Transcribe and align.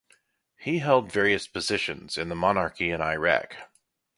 He 0.57 0.79
held 0.79 1.11
various 1.11 1.45
positions 1.47 2.17
in 2.17 2.27
the 2.27 2.35
monarchy 2.35 2.89
in 2.89 3.01
Iraq. 3.01 3.55